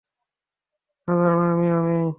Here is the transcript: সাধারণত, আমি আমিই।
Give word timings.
সাধারণত, 1.07 1.41
আমি 1.53 1.67
আমিই। 1.71 2.07